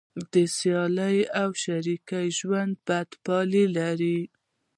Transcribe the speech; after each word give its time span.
د 0.31 0.33
سیالۍ 0.57 1.17
او 1.41 1.49
شریکۍ 1.63 2.27
ژوند 2.39 2.73
بده 2.87 3.15
پایله 3.25 3.63
لري. 3.77 4.19